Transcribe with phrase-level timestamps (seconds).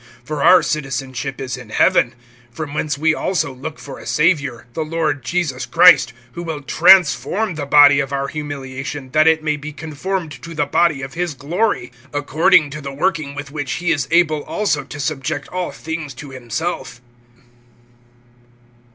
[0.25, 2.15] (20)For our citizenship[3:20] is in heaven;
[2.49, 7.53] from whence we also look for a Savior, the Lord Jesus Christ; (21)who will transform
[7.53, 11.35] the body of our humiliation, that it may be conformed to the body of his
[11.35, 16.15] glory, according to the working with which he is able also to subject all things
[16.15, 16.99] to himself.